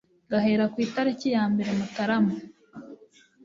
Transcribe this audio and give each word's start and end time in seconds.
gahera 0.31 0.63
ku 0.71 0.77
itariki 0.85 1.27
ya 1.35 1.43
mbere 1.51 1.69
Mutarama 1.77 2.33